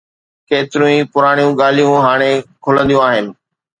[0.49, 2.31] ڪيتريون ئي پراڻيون ڳالهيون هاڻي
[2.63, 3.25] کلنديون آهن.